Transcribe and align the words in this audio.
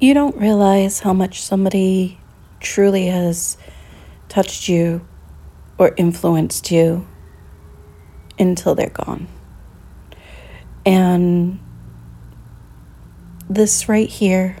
You 0.00 0.14
don't 0.14 0.36
realize 0.38 1.00
how 1.00 1.12
much 1.12 1.42
somebody 1.42 2.18
truly 2.58 3.08
has 3.08 3.58
touched 4.30 4.66
you 4.66 5.06
or 5.76 5.92
influenced 5.94 6.70
you 6.70 7.06
until 8.38 8.74
they're 8.74 8.88
gone. 8.88 9.28
And 10.86 11.60
this 13.50 13.90
right 13.90 14.08
here 14.08 14.56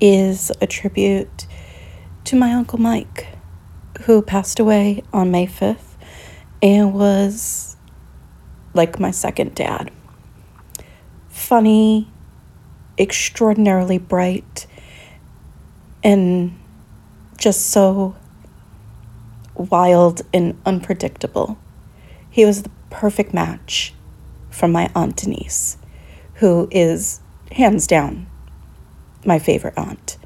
is 0.00 0.52
a 0.60 0.68
tribute 0.68 1.48
to 2.22 2.36
my 2.36 2.52
Uncle 2.52 2.78
Mike, 2.78 3.26
who 4.02 4.22
passed 4.22 4.60
away 4.60 5.02
on 5.12 5.32
May 5.32 5.48
5th 5.48 5.96
and 6.62 6.94
was 6.94 7.76
like 8.74 9.00
my 9.00 9.10
second 9.10 9.56
dad. 9.56 9.90
Funny, 11.28 12.12
extraordinarily 12.98 13.98
bright, 13.98 14.66
and 16.02 16.58
just 17.36 17.66
so 17.68 18.16
wild 19.54 20.22
and 20.32 20.60
unpredictable. 20.66 21.58
He 22.30 22.44
was 22.44 22.62
the 22.62 22.70
perfect 22.90 23.32
match 23.32 23.94
for 24.50 24.68
my 24.68 24.90
Aunt 24.94 25.16
Denise, 25.16 25.78
who 26.34 26.68
is 26.70 27.20
hands 27.52 27.86
down 27.86 28.26
my 29.24 29.38
favorite 29.38 29.74
aunt. 29.76 30.16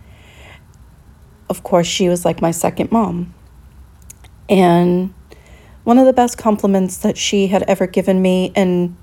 Of 1.48 1.62
course, 1.62 1.86
she 1.86 2.08
was 2.08 2.24
like 2.24 2.40
my 2.40 2.50
second 2.50 2.90
mom. 2.90 3.34
And 4.48 5.14
one 5.84 5.98
of 5.98 6.06
the 6.06 6.12
best 6.12 6.38
compliments 6.38 6.98
that 6.98 7.16
she 7.16 7.48
had 7.48 7.62
ever 7.64 7.86
given 7.86 8.22
me, 8.22 8.52
and 8.54 8.96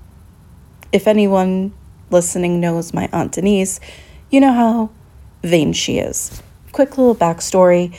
if 0.92 1.06
anyone 1.06 1.72
listening 2.10 2.60
knows 2.60 2.92
my 2.92 3.08
Aunt 3.12 3.32
Denise, 3.32 3.80
you 4.30 4.40
know 4.40 4.52
how 4.52 4.90
vain 5.42 5.72
she 5.72 5.98
is. 5.98 6.42
Quick 6.72 6.98
little 6.98 7.14
backstory 7.14 7.96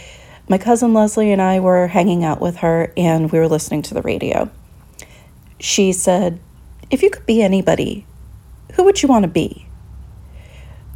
my 0.52 0.58
cousin 0.58 0.94
Leslie 0.94 1.32
and 1.32 1.42
I 1.42 1.62
were 1.62 1.88
hanging 1.88 2.26
out 2.26 2.42
with 2.42 2.58
her 2.58 2.92
and 2.98 3.32
we 3.32 3.40
were 3.40 3.48
listening 3.48 3.84
to 3.84 3.94
the 3.94 4.02
radio. 4.02 4.52
She 5.62 5.94
said, 5.94 6.42
If 6.90 7.02
you 7.02 7.10
could 7.10 7.26
be 7.26 7.42
anybody, 7.42 8.06
who 8.74 8.84
would 8.84 9.02
you 9.02 9.08
want 9.08 9.24
to 9.24 9.30
be? 9.30 9.66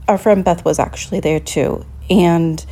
Our 0.09 0.17
friend 0.17 0.43
Beth 0.43 0.65
was 0.65 0.77
actually 0.77 1.21
there 1.21 1.39
too. 1.39 1.85
And 2.09 2.65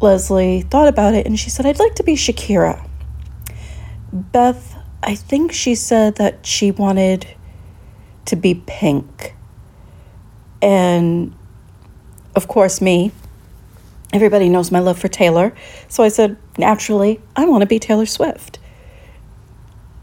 Leslie 0.00 0.60
thought 0.60 0.86
about 0.86 1.14
it 1.14 1.26
and 1.26 1.36
she 1.36 1.50
said, 1.50 1.66
I'd 1.66 1.80
like 1.80 1.96
to 1.96 2.04
be 2.04 2.14
Shakira. 2.14 2.88
Beth, 4.12 4.78
I 5.02 5.16
think 5.16 5.52
she 5.52 5.74
said 5.74 6.14
that 6.14 6.46
she 6.46 6.70
wanted 6.70 7.26
to 8.26 8.36
be 8.36 8.62
pink. 8.66 9.34
And 10.62 11.34
of 12.34 12.48
course, 12.48 12.80
me, 12.80 13.12
everybody 14.12 14.48
knows 14.48 14.70
my 14.70 14.78
love 14.78 14.98
for 14.98 15.08
Taylor. 15.08 15.54
So 15.88 16.02
I 16.02 16.08
said, 16.08 16.36
naturally, 16.58 17.20
I 17.36 17.46
want 17.46 17.62
to 17.62 17.66
be 17.66 17.78
Taylor 17.78 18.06
Swift. 18.06 18.58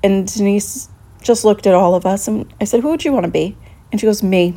And 0.03 0.31
Denise 0.31 0.89
just 1.21 1.43
looked 1.43 1.67
at 1.67 1.73
all 1.73 1.95
of 1.95 2.05
us 2.05 2.27
and 2.27 2.51
I 2.61 2.65
said, 2.65 2.81
Who 2.81 2.89
would 2.89 3.03
you 3.03 3.11
want 3.11 3.25
to 3.25 3.31
be? 3.31 3.57
And 3.91 3.99
she 3.99 4.07
goes, 4.07 4.23
Me. 4.23 4.55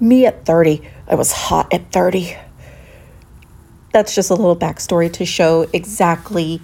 Me 0.00 0.26
at 0.26 0.44
30. 0.44 0.82
I 1.08 1.14
was 1.14 1.32
hot 1.32 1.72
at 1.72 1.90
30. 1.90 2.36
That's 3.92 4.14
just 4.14 4.30
a 4.30 4.34
little 4.34 4.56
backstory 4.56 5.12
to 5.14 5.24
show 5.24 5.68
exactly 5.72 6.60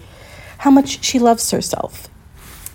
how 0.59 0.71
much 0.71 1.03
she 1.05 1.19
loves 1.19 1.51
herself. 1.51 2.09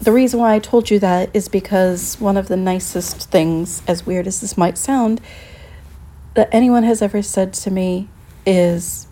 The 0.02 0.14
reason 0.14 0.39
why 0.39 0.55
I 0.55 0.59
told 0.59 0.89
you 0.89 0.97
that 1.00 1.30
is 1.33 1.50
because 1.50 2.16
one 2.22 2.38
of 2.38 2.47
the 2.47 2.55
nicest 2.55 3.30
things, 3.30 3.83
as 3.86 4.05
weird 4.05 4.28
as 4.28 4.39
this 4.39 4.58
might 4.58 4.78
sound, 4.78 5.19
that 6.36 6.47
anyone 6.53 6.83
has 6.83 7.02
ever 7.02 7.22
said 7.22 7.52
to 7.55 7.72
me 7.72 8.08
is 8.45 9.08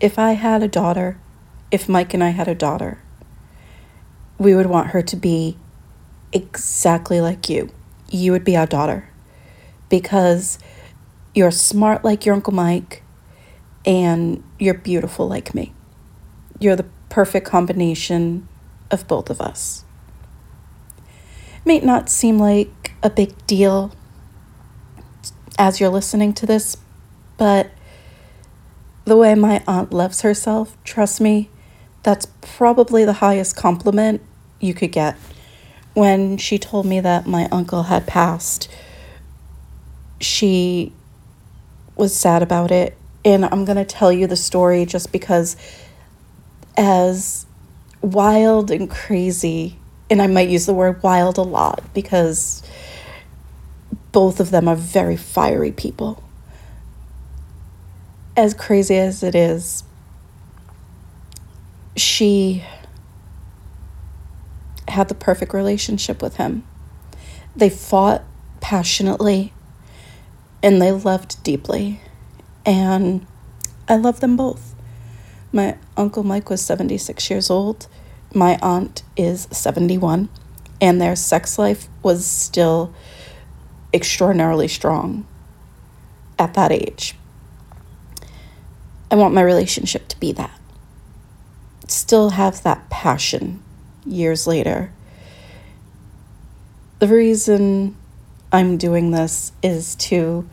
if 0.00 0.18
I 0.18 0.32
had 0.32 0.62
a 0.62 0.68
daughter, 0.68 1.16
if 1.70 1.88
Mike 1.88 2.12
and 2.12 2.22
I 2.22 2.28
had 2.28 2.46
a 2.46 2.54
daughter, 2.54 2.98
we 4.36 4.54
would 4.54 4.66
want 4.66 4.88
her 4.88 5.00
to 5.00 5.16
be 5.16 5.56
exactly 6.30 7.22
like 7.22 7.48
you. 7.48 7.70
You 8.10 8.32
would 8.32 8.44
be 8.44 8.54
our 8.54 8.66
daughter 8.66 9.08
because 9.88 10.58
you're 11.34 11.50
smart 11.50 12.04
like 12.04 12.26
your 12.26 12.34
Uncle 12.34 12.52
Mike 12.52 13.02
and 13.86 14.44
you're 14.58 14.74
beautiful 14.74 15.26
like 15.26 15.54
me. 15.54 15.72
You're 16.60 16.76
the 16.76 16.86
perfect 17.08 17.46
combination 17.46 18.46
of 18.90 19.08
both 19.08 19.30
of 19.30 19.40
us. 19.40 19.86
May 21.64 21.80
not 21.80 22.08
seem 22.08 22.38
like 22.38 22.92
a 23.02 23.10
big 23.10 23.46
deal 23.46 23.92
as 25.58 25.80
you're 25.80 25.90
listening 25.90 26.32
to 26.34 26.46
this, 26.46 26.76
but 27.36 27.70
the 29.04 29.16
way 29.16 29.34
my 29.34 29.62
aunt 29.66 29.92
loves 29.92 30.22
herself, 30.22 30.76
trust 30.84 31.20
me, 31.20 31.50
that's 32.02 32.26
probably 32.40 33.04
the 33.04 33.14
highest 33.14 33.56
compliment 33.56 34.20
you 34.60 34.74
could 34.74 34.92
get. 34.92 35.16
When 35.94 36.36
she 36.36 36.58
told 36.58 36.86
me 36.86 37.00
that 37.00 37.26
my 37.26 37.48
uncle 37.52 37.84
had 37.84 38.06
passed, 38.06 38.68
she 40.20 40.92
was 41.96 42.16
sad 42.16 42.42
about 42.42 42.70
it. 42.70 42.96
And 43.24 43.44
I'm 43.44 43.64
going 43.64 43.76
to 43.76 43.84
tell 43.84 44.12
you 44.12 44.26
the 44.26 44.36
story 44.36 44.84
just 44.84 45.12
because 45.12 45.56
as 46.76 47.46
wild 48.00 48.70
and 48.70 48.90
crazy, 48.90 49.78
and 50.12 50.20
I 50.20 50.26
might 50.26 50.50
use 50.50 50.66
the 50.66 50.74
word 50.74 51.02
wild 51.02 51.38
a 51.38 51.42
lot 51.42 51.82
because 51.94 52.62
both 54.12 54.40
of 54.40 54.50
them 54.50 54.68
are 54.68 54.76
very 54.76 55.16
fiery 55.16 55.72
people. 55.72 56.22
As 58.36 58.52
crazy 58.52 58.98
as 58.98 59.22
it 59.22 59.34
is, 59.34 59.84
she 61.96 62.62
had 64.86 65.08
the 65.08 65.14
perfect 65.14 65.54
relationship 65.54 66.20
with 66.20 66.36
him. 66.36 66.62
They 67.56 67.70
fought 67.70 68.22
passionately 68.60 69.54
and 70.62 70.82
they 70.82 70.92
loved 70.92 71.42
deeply. 71.42 72.02
And 72.66 73.26
I 73.88 73.96
love 73.96 74.20
them 74.20 74.36
both. 74.36 74.74
My 75.52 75.78
Uncle 75.96 76.22
Mike 76.22 76.50
was 76.50 76.60
76 76.60 77.30
years 77.30 77.48
old. 77.48 77.86
My 78.34 78.58
aunt 78.62 79.02
is 79.16 79.48
71. 79.50 80.28
And 80.80 81.00
their 81.00 81.14
sex 81.14 81.58
life 81.58 81.86
was 82.02 82.26
still 82.26 82.92
extraordinarily 83.94 84.68
strong 84.68 85.26
at 86.38 86.54
that 86.54 86.72
age. 86.72 87.14
I 89.10 89.14
want 89.14 89.34
my 89.34 89.42
relationship 89.42 90.08
to 90.08 90.18
be 90.18 90.32
that. 90.32 90.58
Still 91.86 92.30
have 92.30 92.62
that 92.62 92.88
passion 92.90 93.62
years 94.04 94.46
later. 94.46 94.90
The 96.98 97.08
reason 97.08 97.94
I'm 98.50 98.76
doing 98.76 99.10
this 99.10 99.52
is 99.62 99.94
to 99.96 100.48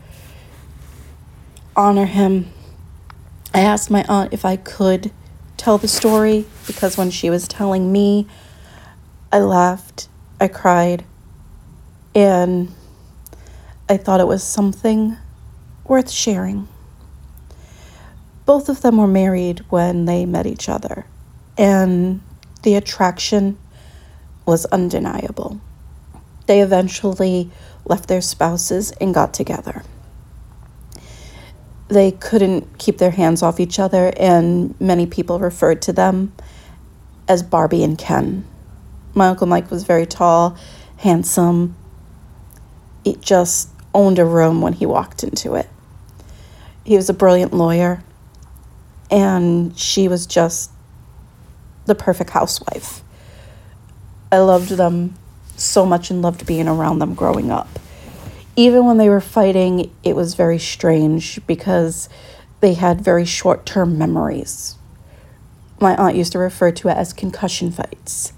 honor 1.74 2.04
him 2.06 2.52
I 3.52 3.60
asked 3.60 3.90
my 3.90 4.04
aunt 4.08 4.32
if 4.32 4.44
I 4.44 4.56
could 4.56 5.10
tell 5.60 5.76
the 5.76 5.88
story 5.88 6.46
because 6.66 6.96
when 6.96 7.10
she 7.10 7.28
was 7.28 7.46
telling 7.46 7.92
me, 7.92 8.26
I 9.30 9.40
laughed, 9.40 10.08
I 10.40 10.48
cried, 10.48 11.04
and 12.14 12.72
I 13.86 13.98
thought 13.98 14.20
it 14.20 14.26
was 14.26 14.42
something 14.42 15.18
worth 15.84 16.10
sharing. 16.10 16.66
Both 18.46 18.70
of 18.70 18.80
them 18.80 18.96
were 18.96 19.06
married 19.06 19.62
when 19.68 20.06
they 20.06 20.24
met 20.24 20.46
each 20.46 20.70
other, 20.70 21.04
and 21.58 22.22
the 22.62 22.74
attraction 22.76 23.58
was 24.46 24.64
undeniable. 24.66 25.60
They 26.46 26.62
eventually 26.62 27.50
left 27.84 28.08
their 28.08 28.22
spouses 28.22 28.92
and 28.92 29.12
got 29.12 29.34
together 29.34 29.82
they 31.90 32.12
couldn't 32.12 32.78
keep 32.78 32.98
their 32.98 33.10
hands 33.10 33.42
off 33.42 33.58
each 33.58 33.78
other, 33.80 34.12
and 34.16 34.80
many 34.80 35.06
people 35.06 35.40
referred 35.40 35.82
to 35.82 35.92
them 35.92 36.32
as 37.28 37.42
Barbie 37.42 37.82
and 37.82 37.98
Ken. 37.98 38.44
My 39.12 39.28
Uncle 39.28 39.48
Mike 39.48 39.70
was 39.72 39.82
very 39.82 40.06
tall, 40.06 40.56
handsome. 40.98 41.74
He 43.04 43.16
just 43.16 43.70
owned 43.92 44.20
a 44.20 44.24
room 44.24 44.62
when 44.62 44.72
he 44.72 44.86
walked 44.86 45.24
into 45.24 45.56
it. 45.56 45.68
He 46.84 46.94
was 46.94 47.10
a 47.10 47.14
brilliant 47.14 47.52
lawyer, 47.52 48.04
and 49.10 49.76
she 49.76 50.06
was 50.06 50.26
just 50.26 50.70
the 51.86 51.96
perfect 51.96 52.30
housewife. 52.30 53.02
I 54.30 54.38
loved 54.38 54.70
them 54.70 55.14
so 55.56 55.84
much 55.84 56.10
and 56.10 56.22
loved 56.22 56.46
being 56.46 56.68
around 56.68 57.00
them 57.00 57.14
growing 57.14 57.50
up 57.50 57.68
even 58.56 58.84
when 58.84 58.98
they 58.98 59.08
were 59.08 59.20
fighting, 59.20 59.94
it 60.02 60.16
was 60.16 60.34
very 60.34 60.58
strange 60.58 61.44
because 61.46 62.08
they 62.60 62.74
had 62.74 63.00
very 63.00 63.24
short 63.24 63.64
term 63.64 63.96
memories. 63.96 64.76
My 65.80 65.96
aunt 65.96 66.16
used 66.16 66.32
to 66.32 66.38
refer 66.38 66.70
to 66.72 66.88
it 66.88 66.96
as 66.96 67.12
concussion 67.12 67.72
fights, 67.72 68.32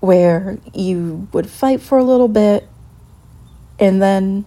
where 0.00 0.58
you 0.74 1.28
would 1.32 1.48
fight 1.48 1.80
for 1.80 1.96
a 1.96 2.04
little 2.04 2.28
bit 2.28 2.68
and 3.78 4.00
then 4.00 4.44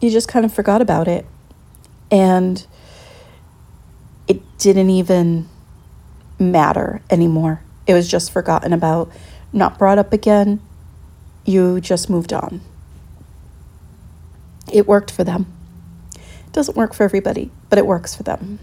you 0.00 0.10
just 0.10 0.28
kind 0.28 0.44
of 0.44 0.52
forgot 0.52 0.82
about 0.82 1.08
it. 1.08 1.26
And 2.10 2.64
it 4.28 4.40
didn't 4.58 4.90
even 4.90 5.48
matter 6.38 7.02
anymore. 7.10 7.62
It 7.86 7.94
was 7.94 8.08
just 8.08 8.32
forgotten 8.32 8.72
about, 8.72 9.10
not 9.52 9.78
brought 9.78 9.98
up 9.98 10.12
again. 10.12 10.60
You 11.44 11.80
just 11.80 12.10
moved 12.10 12.32
on. 12.32 12.60
It 14.72 14.86
worked 14.86 15.10
for 15.10 15.24
them. 15.24 15.46
It 16.14 16.52
doesn't 16.52 16.76
work 16.76 16.94
for 16.94 17.04
everybody, 17.04 17.50
but 17.68 17.78
it 17.78 17.86
works 17.86 18.14
for 18.14 18.22
them. 18.22 18.58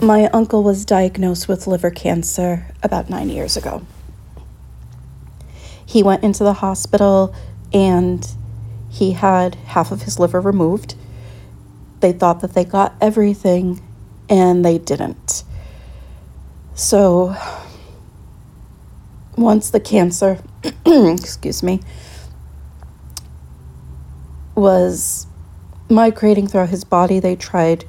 My 0.00 0.26
uncle 0.26 0.62
was 0.62 0.84
diagnosed 0.84 1.48
with 1.48 1.66
liver 1.66 1.90
cancer 1.90 2.66
about 2.82 3.08
nine 3.08 3.28
years 3.30 3.56
ago. 3.56 3.86
He 5.86 6.02
went 6.02 6.24
into 6.24 6.44
the 6.44 6.54
hospital 6.54 7.34
and 7.72 8.28
he 8.90 9.12
had 9.12 9.54
half 9.66 9.92
of 9.92 10.02
his 10.02 10.18
liver 10.18 10.40
removed. 10.40 10.94
They 12.00 12.12
thought 12.12 12.40
that 12.40 12.54
they 12.54 12.64
got 12.64 12.94
everything 13.00 13.80
and 14.28 14.64
they 14.64 14.78
didn't. 14.78 15.44
So, 16.74 17.36
once 19.36 19.70
the 19.70 19.80
cancer, 19.80 20.38
excuse 20.86 21.62
me, 21.62 21.80
was 24.54 25.26
migrating 25.88 26.46
throughout 26.46 26.70
his 26.70 26.84
body, 26.84 27.20
they 27.20 27.36
tried 27.36 27.84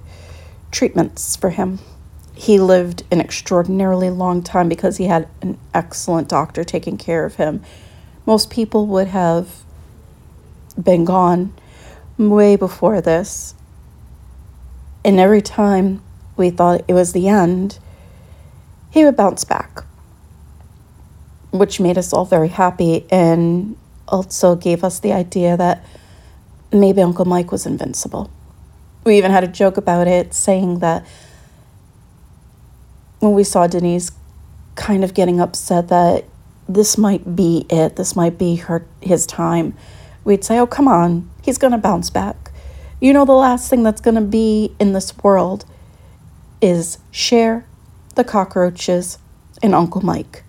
treatments 0.72 1.36
for 1.36 1.52
him. 1.52 1.80
He 2.34 2.60
lived 2.60 3.04
an 3.12 3.22
extraordinarily 3.22 4.10
long 4.10 4.44
time 4.44 4.68
because 4.68 4.98
he 4.98 5.06
had 5.06 5.28
an 5.42 5.58
excellent 5.74 6.28
doctor 6.28 6.64
taking 6.64 6.98
care 6.98 7.26
of 7.26 7.36
him. 7.36 7.64
Most 8.26 8.50
people 8.50 8.88
would 8.88 9.08
have 9.08 9.64
been 10.82 11.06
gone 11.06 11.54
way 12.18 12.56
before 12.56 13.02
this. 13.02 13.56
And 15.04 15.20
every 15.20 15.42
time 15.42 16.02
we 16.36 16.50
thought 16.50 16.84
it 16.88 16.94
was 16.94 17.14
the 17.14 17.28
end, 17.28 17.80
he 18.90 19.06
would 19.06 19.16
bounce 19.16 19.44
back, 19.44 19.84
which 21.52 21.80
made 21.80 21.98
us 21.98 22.12
all 22.12 22.26
very 22.26 22.50
happy 22.50 23.06
and 23.10 23.78
also 24.08 24.56
gave 24.56 24.84
us 24.84 25.00
the 25.00 25.14
idea 25.14 25.56
that 25.58 25.86
maybe 26.80 27.02
Uncle 27.02 27.26
Mike 27.26 27.52
was 27.52 27.66
invincible. 27.66 28.30
We 29.04 29.18
even 29.18 29.32
had 29.32 29.44
a 29.44 29.48
joke 29.48 29.78
about 29.78 30.08
it, 30.08 30.34
saying 30.34 30.80
that 30.80 31.06
when 33.20 33.34
we 33.34 33.44
saw 33.44 33.68
Denise 33.68 34.12
kind 34.76 35.04
of 35.04 35.14
getting 35.14 35.40
upset 35.40 35.88
that 35.90 36.26
this 36.68 36.98
might 36.98 37.36
be 37.36 37.66
it, 37.70 37.96
this 37.96 38.16
might 38.16 38.38
be 38.38 38.56
her 38.56 38.86
his 39.02 39.26
time, 39.26 39.76
we'd 40.24 40.44
say, 40.44 40.60
"Oh, 40.60 40.68
come 40.68 40.88
on, 40.88 41.30
he's 41.44 41.58
going 41.58 41.72
to 41.72 41.78
bounce 41.78 42.10
back." 42.10 42.52
You 43.00 43.14
know 43.14 43.26
the 43.26 43.34
last 43.34 43.70
thing 43.70 43.84
that's 43.84 44.02
going 44.02 44.16
to 44.16 44.22
be 44.22 44.76
in 44.80 44.94
this 44.94 45.16
world 45.20 45.66
is 46.62 46.98
Cher, 47.12 47.66
the 48.16 48.24
cockroaches, 48.24 49.18
and 49.62 49.76
Uncle 49.76 50.02
Mike. 50.02 50.44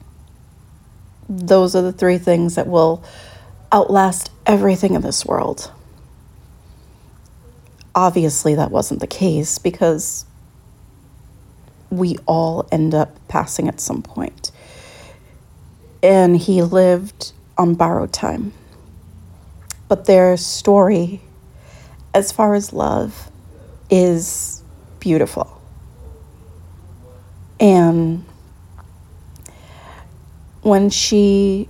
Those 1.29 1.75
are 1.75 1.83
the 1.83 1.93
three 1.93 2.19
things 2.19 2.55
that 2.55 2.67
will 2.67 3.03
outlast 3.73 4.31
everything 4.47 4.95
in 4.95 5.03
this 5.03 5.27
world. 5.27 5.73
Obviously, 7.97 8.55
that 8.55 8.71
wasn't 8.71 9.01
the 9.01 9.07
case 9.09 9.59
because 9.59 10.27
we 11.91 12.19
all 12.27 12.69
end 12.71 12.95
up 12.95 13.17
passing 13.27 13.69
at 13.69 13.81
some 13.81 14.03
point. 14.03 14.53
And 16.03 16.37
he 16.37 16.63
lived 16.63 17.33
on 17.57 17.75
borrowed 17.75 18.13
time. 18.13 18.53
But 19.89 20.05
their 20.05 20.37
story, 20.37 21.23
as 22.13 22.31
far 22.33 22.55
as 22.55 22.73
love, 22.73 23.31
is 23.89 24.63
beautiful. 25.01 25.61
And 27.59 28.25
when 30.61 30.91
she 30.91 31.69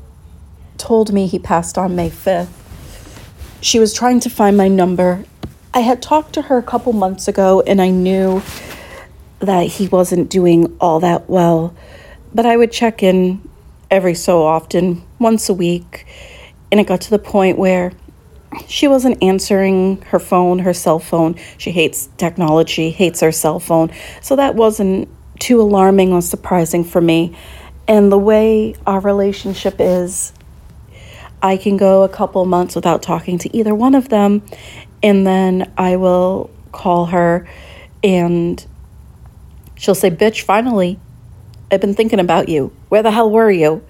told 0.78 1.12
me 1.12 1.26
he 1.26 1.38
passed 1.38 1.78
on 1.78 1.94
May 1.94 2.10
5th, 2.10 2.48
she 3.60 3.78
was 3.78 3.94
trying 3.94 4.20
to 4.20 4.30
find 4.30 4.56
my 4.56 4.68
number 4.68 5.24
I 5.76 5.80
had 5.80 6.00
talked 6.00 6.32
to 6.32 6.40
her 6.40 6.56
a 6.56 6.62
couple 6.62 6.94
months 6.94 7.28
ago 7.28 7.60
and 7.60 7.82
I 7.82 7.90
knew 7.90 8.42
that 9.40 9.66
he 9.66 9.88
wasn't 9.88 10.30
doing 10.30 10.74
all 10.80 11.00
that 11.00 11.28
well, 11.28 11.74
but 12.34 12.46
I 12.46 12.56
would 12.56 12.72
check 12.72 13.02
in 13.02 13.46
every 13.90 14.14
so 14.14 14.42
often, 14.42 15.02
once 15.18 15.50
a 15.50 15.52
week, 15.52 16.06
and 16.72 16.80
it 16.80 16.86
got 16.86 17.02
to 17.02 17.10
the 17.10 17.18
point 17.18 17.58
where 17.58 17.92
she 18.66 18.88
wasn't 18.88 19.22
answering 19.22 20.00
her 20.06 20.18
phone, 20.18 20.60
her 20.60 20.72
cell 20.72 20.98
phone. 20.98 21.34
She 21.58 21.72
hates 21.72 22.08
technology, 22.16 22.88
hates 22.88 23.20
her 23.20 23.30
cell 23.30 23.60
phone. 23.60 23.92
So 24.22 24.34
that 24.36 24.54
wasn't 24.54 25.10
too 25.38 25.60
alarming 25.60 26.10
or 26.10 26.22
surprising 26.22 26.84
for 26.84 27.02
me. 27.02 27.36
And 27.86 28.10
the 28.10 28.16
way 28.16 28.76
our 28.86 29.00
relationship 29.00 29.74
is, 29.78 30.32
I 31.42 31.58
can 31.58 31.76
go 31.76 32.02
a 32.02 32.08
couple 32.08 32.44
months 32.46 32.74
without 32.74 33.02
talking 33.02 33.38
to 33.38 33.54
either 33.54 33.74
one 33.74 33.94
of 33.94 34.08
them, 34.08 34.42
and 35.02 35.26
then 35.26 35.72
I 35.76 35.96
will 35.96 36.50
call 36.72 37.06
her 37.06 37.48
and 38.02 38.64
she'll 39.76 39.94
say, 39.94 40.10
Bitch, 40.10 40.42
finally, 40.42 40.98
I've 41.70 41.80
been 41.80 41.94
thinking 41.94 42.20
about 42.20 42.48
you. 42.48 42.72
Where 42.88 43.02
the 43.02 43.10
hell 43.10 43.30
were 43.30 43.50
you? 43.50 43.84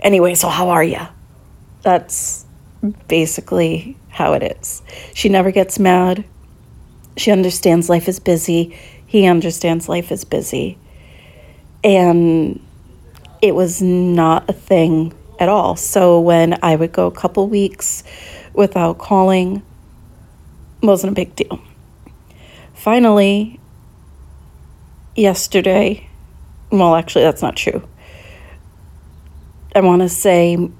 Anyway, 0.00 0.34
so 0.34 0.48
how 0.48 0.70
are 0.70 0.84
you? 0.84 1.00
That's 1.82 2.46
basically 3.08 3.96
how 4.08 4.32
it 4.34 4.42
is. 4.42 4.82
She 5.14 5.28
never 5.28 5.50
gets 5.50 5.78
mad. 5.78 6.24
She 7.16 7.30
understands 7.30 7.88
life 7.88 8.08
is 8.08 8.20
busy. 8.20 8.76
He 9.06 9.26
understands 9.26 9.88
life 9.88 10.12
is 10.12 10.24
busy. 10.24 10.78
And 11.82 12.60
it 13.40 13.54
was 13.54 13.80
not 13.80 14.48
a 14.48 14.52
thing 14.52 15.14
at 15.38 15.48
all. 15.48 15.76
So 15.76 16.20
when 16.20 16.58
I 16.62 16.76
would 16.76 16.92
go 16.92 17.06
a 17.06 17.12
couple 17.12 17.48
weeks 17.48 18.02
without 18.52 18.98
calling, 18.98 19.62
wasn't 20.82 21.12
a 21.12 21.14
big 21.14 21.34
deal. 21.36 21.60
Finally, 22.74 23.58
yesterday, 25.16 26.08
well, 26.70 26.94
actually, 26.94 27.24
that's 27.24 27.42
not 27.42 27.56
true. 27.56 27.86
I 29.74 29.80
want 29.80 30.02
to 30.02 30.08
say 30.08 30.70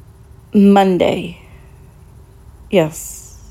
Monday. 0.54 1.42
Yes. 2.70 3.42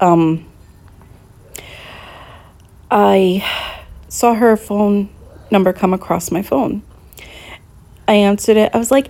Um, 0.00 0.46
I 2.90 3.44
saw 4.08 4.34
her 4.34 4.56
phone 4.56 5.08
number 5.50 5.72
come 5.72 5.92
across 5.92 6.30
my 6.30 6.42
phone. 6.42 6.82
I 8.08 8.14
answered 8.14 8.56
it. 8.56 8.74
I 8.74 8.78
was 8.78 8.90
like, 8.90 9.08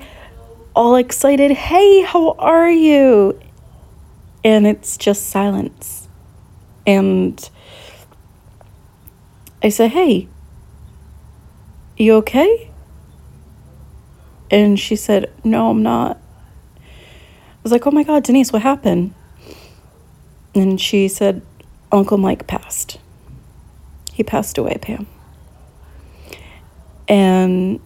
all 0.74 0.96
excited, 0.96 1.50
hey, 1.50 2.02
how 2.02 2.32
are 2.38 2.70
you? 2.70 3.40
And 4.44 4.66
it's 4.66 4.96
just 4.96 5.26
silence. 5.26 6.08
And 6.86 7.50
I 9.62 9.68
said, 9.68 9.90
Hey, 9.90 10.28
you 11.96 12.14
okay? 12.16 12.70
And 14.50 14.78
she 14.78 14.96
said, 14.96 15.32
No, 15.44 15.70
I'm 15.70 15.82
not. 15.82 16.16
I 16.76 17.62
was 17.62 17.72
like, 17.72 17.86
Oh 17.86 17.90
my 17.90 18.02
God, 18.02 18.24
Denise, 18.24 18.52
what 18.52 18.62
happened? 18.62 19.14
And 20.54 20.80
she 20.80 21.08
said, 21.08 21.42
Uncle 21.92 22.18
Mike 22.18 22.46
passed. 22.46 22.98
He 24.12 24.22
passed 24.22 24.58
away, 24.58 24.78
Pam. 24.80 25.06
And 27.08 27.80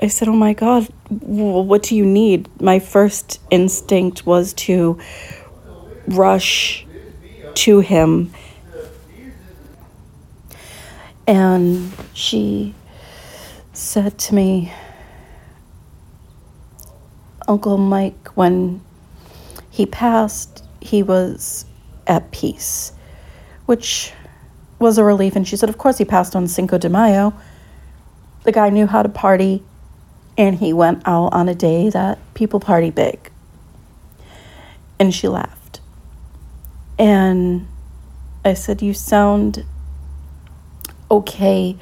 I 0.00 0.08
said, 0.08 0.28
Oh 0.28 0.36
my 0.36 0.52
God, 0.52 0.88
what 1.10 1.82
do 1.82 1.96
you 1.96 2.04
need? 2.04 2.48
My 2.60 2.78
first 2.78 3.40
instinct 3.50 4.26
was 4.26 4.52
to 4.54 4.98
rush 6.08 6.86
to 7.58 7.80
him. 7.80 8.32
And 11.26 11.92
she 12.14 12.74
said 13.72 14.16
to 14.18 14.34
me, 14.34 14.72
Uncle 17.48 17.76
Mike, 17.76 18.28
when 18.36 18.80
he 19.70 19.86
passed, 19.86 20.64
he 20.80 21.02
was 21.02 21.66
at 22.06 22.30
peace, 22.30 22.92
which 23.66 24.12
was 24.78 24.96
a 24.96 25.04
relief. 25.04 25.34
And 25.34 25.46
she 25.46 25.56
said, 25.56 25.68
Of 25.68 25.78
course, 25.78 25.98
he 25.98 26.04
passed 26.04 26.36
on 26.36 26.46
Cinco 26.46 26.78
de 26.78 26.88
Mayo. 26.88 27.34
The 28.44 28.52
guy 28.52 28.70
knew 28.70 28.86
how 28.86 29.02
to 29.02 29.08
party, 29.08 29.64
and 30.38 30.54
he 30.54 30.72
went 30.72 31.02
out 31.06 31.32
on 31.32 31.48
a 31.48 31.54
day 31.54 31.90
that 31.90 32.18
people 32.34 32.60
party 32.60 32.90
big. 32.90 33.30
And 35.00 35.12
she 35.12 35.26
laughed. 35.26 35.57
And 36.98 37.66
I 38.44 38.54
said, 38.54 38.82
You 38.82 38.94
sound 38.94 39.64
okay. 41.10 41.76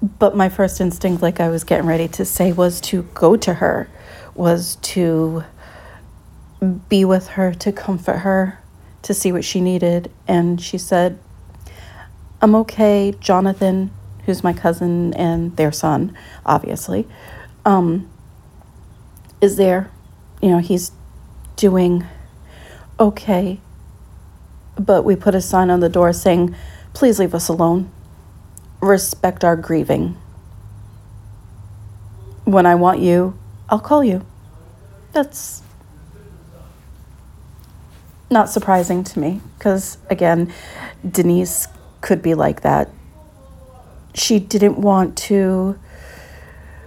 But 0.00 0.36
my 0.36 0.48
first 0.48 0.80
instinct, 0.80 1.22
like 1.22 1.40
I 1.40 1.48
was 1.48 1.64
getting 1.64 1.86
ready 1.86 2.08
to 2.08 2.24
say, 2.24 2.52
was 2.52 2.80
to 2.82 3.02
go 3.14 3.36
to 3.36 3.54
her, 3.54 3.88
was 4.34 4.76
to 4.76 5.44
be 6.88 7.04
with 7.04 7.28
her, 7.28 7.52
to 7.54 7.72
comfort 7.72 8.18
her, 8.18 8.60
to 9.02 9.12
see 9.14 9.32
what 9.32 9.44
she 9.44 9.60
needed. 9.60 10.10
And 10.28 10.60
she 10.60 10.78
said, 10.78 11.18
I'm 12.40 12.54
okay. 12.54 13.12
Jonathan, 13.18 13.90
who's 14.24 14.44
my 14.44 14.52
cousin 14.52 15.14
and 15.14 15.56
their 15.56 15.72
son, 15.72 16.16
obviously, 16.46 17.06
um, 17.64 18.08
is 19.40 19.56
there. 19.56 19.90
You 20.40 20.50
know, 20.50 20.58
he's 20.58 20.92
doing 21.56 22.06
okay. 23.00 23.60
But 24.78 25.02
we 25.02 25.16
put 25.16 25.34
a 25.34 25.40
sign 25.40 25.70
on 25.70 25.80
the 25.80 25.88
door 25.88 26.12
saying, 26.12 26.54
please 26.94 27.18
leave 27.18 27.34
us 27.34 27.48
alone. 27.48 27.90
Respect 28.80 29.44
our 29.44 29.56
grieving. 29.56 30.16
When 32.44 32.64
I 32.64 32.76
want 32.76 33.00
you, 33.00 33.38
I'll 33.68 33.80
call 33.80 34.04
you. 34.04 34.24
That's 35.12 35.62
not 38.30 38.50
surprising 38.50 39.02
to 39.04 39.18
me 39.18 39.40
because, 39.58 39.98
again, 40.10 40.52
Denise 41.08 41.66
could 42.00 42.22
be 42.22 42.34
like 42.34 42.60
that. 42.62 42.90
She 44.14 44.38
didn't 44.38 44.78
want 44.78 45.16
to 45.18 45.78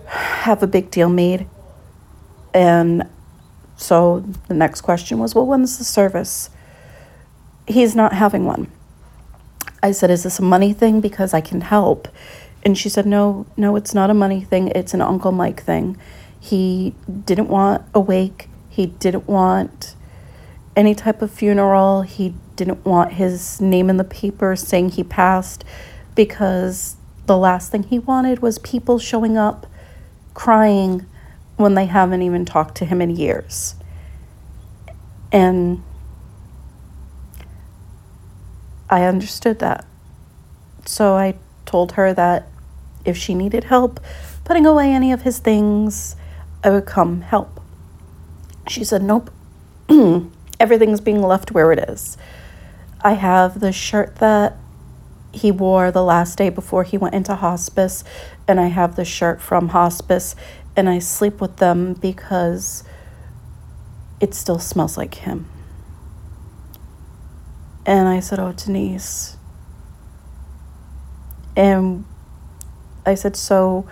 have 0.06 0.64
a 0.64 0.68
big 0.68 0.92
deal 0.92 1.10
made. 1.10 1.48
And 2.54 3.08
so 3.78 4.20
the 4.48 4.54
next 4.54 4.82
question 4.82 5.20
was, 5.20 5.34
well, 5.36 5.46
when's 5.46 5.78
the 5.78 5.84
service? 5.84 6.50
He's 7.68 7.96
not 7.96 8.14
having 8.14 8.46
one. 8.46 8.72
I 9.84 9.92
said, 9.92 10.12
is 10.12 10.24
this 10.24 10.40
a 10.40 10.44
money 10.44 10.74
thing? 10.74 11.02
Because 11.02 11.34
I 11.34 11.42
can 11.42 11.62
help. 11.62 12.08
And 12.64 12.78
she 12.78 12.90
said, 12.90 13.06
no, 13.06 13.46
no, 13.58 13.76
it's 13.76 13.94
not 13.94 14.10
a 14.10 14.14
money 14.14 14.42
thing. 14.42 14.68
It's 14.70 14.94
an 14.94 15.02
Uncle 15.02 15.32
Mike 15.32 15.64
thing. 15.64 15.98
He 16.40 16.94
didn't 17.26 17.48
want 17.48 17.84
a 17.94 18.00
wake. 18.00 18.48
He 18.70 18.88
didn't 18.88 19.28
want 19.28 19.96
any 20.76 20.96
type 20.96 21.22
of 21.22 21.32
funeral. 21.32 22.04
He 22.04 22.36
didn't 22.56 22.86
want 22.86 23.14
his 23.14 23.60
name 23.60 23.90
in 23.90 23.98
the 23.98 24.04
paper 24.04 24.56
saying 24.56 24.90
he 24.90 25.04
passed 25.04 25.64
because 26.16 26.96
the 27.26 27.38
last 27.38 27.72
thing 27.72 27.84
he 27.84 28.00
wanted 28.00 28.40
was 28.40 28.60
people 28.60 29.00
showing 29.00 29.38
up 29.38 29.66
crying 30.34 31.06
when 31.58 31.76
they 31.76 31.86
haven't 31.86 32.22
even 32.22 32.46
talked 32.46 32.76
to 32.76 32.86
him 32.86 33.02
in 33.02 33.10
years. 33.10 33.76
And 35.32 35.84
I 38.92 39.04
understood 39.06 39.60
that. 39.60 39.86
So 40.86 41.16
I 41.16 41.36
told 41.66 41.94
her 41.94 42.14
that 42.14 42.48
if 43.06 43.18
she 43.18 43.34
needed 43.34 43.64
help 43.64 44.00
putting 44.44 44.66
away 44.66 44.92
any 44.92 45.12
of 45.12 45.22
his 45.22 45.40
things, 45.40 46.16
I 46.64 46.70
would 46.72 46.86
come 46.86 47.22
help. 47.22 47.62
She 48.68 48.84
said, 48.84 49.02
Nope. 49.02 49.32
Everything's 50.60 51.02
being 51.02 51.22
left 51.22 51.52
where 51.52 51.72
it 51.72 51.80
is. 51.90 52.18
I 53.02 53.14
have 53.14 53.62
the 53.62 53.72
shirt 53.72 54.18
that 54.18 54.58
he 55.32 55.52
wore 55.52 55.92
the 55.92 56.04
last 56.04 56.38
day 56.38 56.50
before 56.50 56.84
he 56.84 56.98
went 56.98 57.16
into 57.16 57.36
hospice, 57.36 58.04
and 58.48 58.60
I 58.60 58.68
have 58.68 58.96
the 58.96 59.06
shirt 59.06 59.42
from 59.42 59.70
hospice, 59.70 60.36
and 60.76 60.90
I 60.90 61.00
sleep 61.00 61.42
with 61.42 61.58
them 61.58 61.94
because 61.94 62.84
it 64.20 64.34
still 64.34 64.60
smells 64.60 64.98
like 64.98 65.16
him. 65.16 65.48
And 67.86 68.08
I 68.08 68.20
said, 68.20 68.40
Oh, 68.40 68.52
Denise. 68.52 69.38
And 71.56 72.06
I 73.06 73.16
said, 73.16 73.36
So 73.36 73.88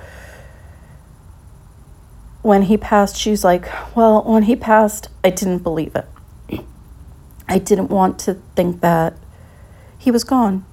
when 2.41 2.63
he 2.63 2.77
passed, 2.77 3.15
she's 3.15 3.43
like, 3.43 3.67
Well, 3.95 4.23
when 4.23 4.43
he 4.43 4.55
passed, 4.55 5.09
I 5.23 5.29
didn't 5.29 5.59
believe 5.59 5.95
it. 5.95 6.07
I 7.47 7.57
didn't 7.57 7.89
want 7.89 8.19
to 8.19 8.35
think 8.55 8.81
that 8.81 9.15
he 9.97 10.11
was 10.11 10.23
gone. 10.23 10.65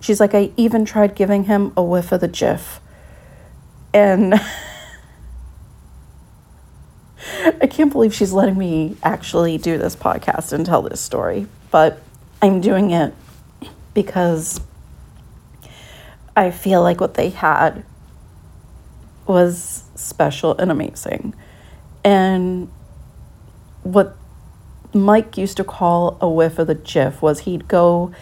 She's 0.00 0.18
like, 0.20 0.34
I 0.34 0.50
even 0.56 0.84
tried 0.84 1.14
giving 1.14 1.44
him 1.44 1.72
a 1.76 1.82
whiff 1.82 2.10
of 2.10 2.20
the 2.20 2.28
Jif. 2.28 2.80
And 3.94 4.34
I 7.60 7.66
can't 7.68 7.92
believe 7.92 8.12
she's 8.12 8.32
letting 8.32 8.58
me 8.58 8.96
actually 9.02 9.56
do 9.56 9.78
this 9.78 9.94
podcast 9.94 10.52
and 10.52 10.66
tell 10.66 10.82
this 10.82 11.00
story. 11.00 11.46
But 11.70 12.02
I'm 12.46 12.60
doing 12.60 12.92
it 12.92 13.12
because 13.92 14.60
I 16.36 16.52
feel 16.52 16.80
like 16.80 17.00
what 17.00 17.14
they 17.14 17.30
had 17.30 17.84
was 19.26 19.82
special 19.96 20.56
and 20.56 20.70
amazing. 20.70 21.34
And 22.04 22.70
what 23.82 24.16
Mike 24.94 25.36
used 25.36 25.56
to 25.56 25.64
call 25.64 26.18
a 26.20 26.28
whiff 26.28 26.60
of 26.60 26.68
the 26.68 26.76
jiff 26.76 27.20
was 27.20 27.40
he'd 27.40 27.66
go 27.66 28.12